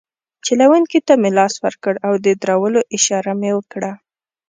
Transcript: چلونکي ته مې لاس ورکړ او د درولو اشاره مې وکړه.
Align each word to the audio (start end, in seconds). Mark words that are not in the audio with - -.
چلونکي 0.45 0.99
ته 1.07 1.13
مې 1.21 1.29
لاس 1.37 1.53
ورکړ 1.65 1.93
او 2.07 2.13
د 2.25 2.27
درولو 2.41 2.79
اشاره 2.95 3.33
مې 3.39 3.51
وکړه. 3.57 3.91